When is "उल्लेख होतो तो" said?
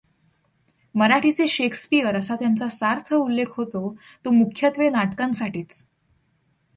3.13-4.31